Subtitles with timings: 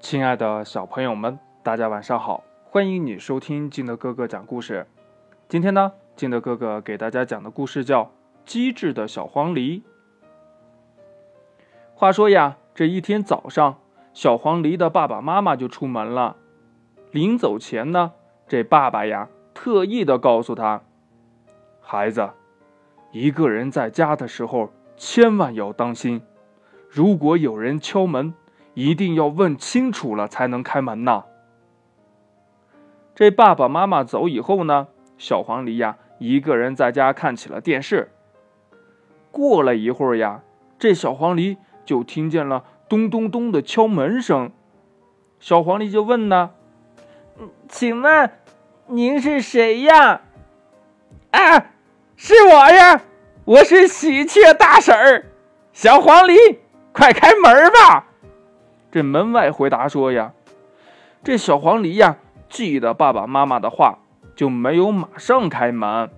[0.00, 2.44] 亲爱的小朋友们，大家晚上好！
[2.70, 4.86] 欢迎你收听金德哥哥讲故事。
[5.48, 8.04] 今天呢，金德哥哥给大家讲的故事叫
[8.46, 9.80] 《机智的小黄鹂》。
[11.94, 13.78] 话说呀，这一天早上，
[14.14, 16.36] 小黄鹂的爸爸妈妈就出门了。
[17.10, 18.12] 临走前呢，
[18.46, 20.82] 这爸爸呀，特意的告诉他
[21.82, 22.30] ：“孩子，
[23.10, 26.22] 一个人在家的时候，千万要当心，
[26.88, 28.32] 如果有人敲门。”
[28.78, 31.24] 一定要问清楚了才能开门呐。
[33.12, 34.86] 这爸爸妈妈走以后呢，
[35.18, 38.12] 小黄鹂呀一个人在家看起了电视。
[39.32, 40.42] 过了一会儿呀，
[40.78, 44.52] 这小黄鹂就听见了咚咚咚的敲门声。
[45.40, 46.50] 小黄鹂就问呢
[47.68, 48.30] ：“请问
[48.86, 50.20] 您是谁呀
[51.32, 51.66] ？”“啊，
[52.14, 53.02] 是我呀，
[53.44, 55.26] 我是喜鹊大婶儿。”
[55.74, 56.58] 小黄鹂，
[56.92, 58.04] 快开门吧。
[58.90, 60.32] 这门外回答说：“呀，
[61.22, 62.16] 这小黄鹂呀，
[62.48, 63.98] 记得爸爸妈妈的话，
[64.34, 66.10] 就没有马上开门。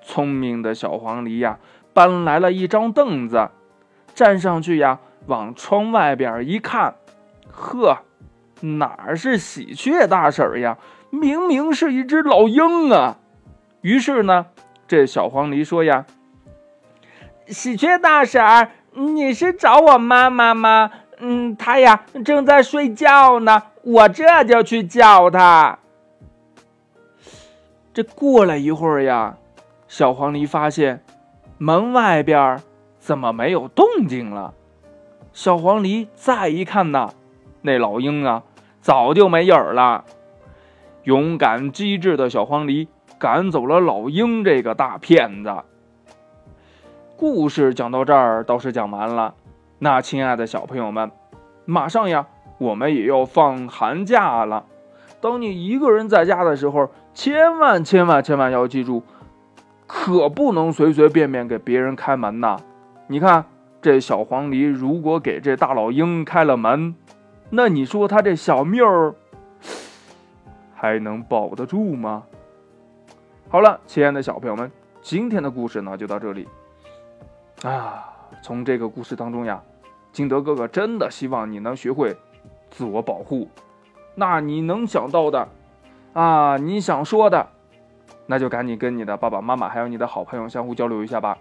[0.00, 1.58] 聪明的小黄鹂呀，
[1.92, 3.50] 搬来了一张凳子，
[4.14, 6.94] 站上去呀，往窗外边一看，
[7.50, 7.98] 呵，
[8.60, 10.78] 哪是喜鹊大婶呀？
[11.10, 13.16] 明明是一只老鹰啊！
[13.80, 14.46] 于是呢，
[14.86, 16.06] 这小黄鹂说：呀，
[17.46, 25.78] 喜鹊大婶，你是找我妈妈吗？”嗯，他呀正在睡觉呢，我这就去叫他。
[27.92, 29.36] 这过了一会儿呀，
[29.88, 31.02] 小黄鹂发现
[31.58, 32.60] 门外边
[32.98, 34.54] 怎么没有动静了？
[35.32, 37.10] 小黄鹂再一看呐，
[37.62, 38.42] 那老鹰啊
[38.80, 40.04] 早就没影儿了。
[41.04, 42.86] 勇敢机智的小黄鹂
[43.18, 45.52] 赶走了老鹰这个大骗子。
[47.16, 49.34] 故事讲到这儿倒是讲完了。
[49.80, 51.10] 那亲爱的小朋友们，
[51.64, 52.26] 马上呀，
[52.58, 54.64] 我们也要放寒假了。
[55.20, 59.02] 当你一个人在家的时候，千万千万千万要记住，
[59.86, 62.56] 可不能随随便便给别人开门呐！
[63.06, 63.44] 你看
[63.80, 66.94] 这小黄鹂，如果给这大老鹰开了门，
[67.50, 69.14] 那你说他这小命儿
[70.74, 72.24] 还能保得住吗？
[73.48, 74.70] 好了，亲爱的小朋友们，
[75.00, 76.48] 今天的故事呢就到这里
[77.62, 78.17] 啊。
[78.42, 79.62] 从这个故事当中呀，
[80.12, 82.16] 金德哥哥真的希望你能学会
[82.70, 83.48] 自我保护。
[84.14, 85.48] 那你能想到的
[86.12, 87.48] 啊，你想说的，
[88.26, 91.38] 那就赶紧跟你的爸爸妈妈还有你的好朋友相互交流一下吧。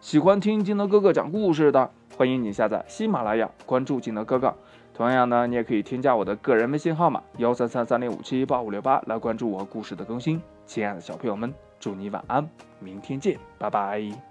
[0.00, 4.54] 喜欢听金德哥哥讲故事的，欢迎你下载喜马拉雅，关注金德哥哥。
[4.92, 10.40] 同样呢，你也可以添加我的个人微信号码幺三三三零五七八五六八来关注我故事的更新。
[10.66, 12.46] 亲爱的小朋友们，祝你晚安，
[12.78, 14.29] 明天见，拜拜。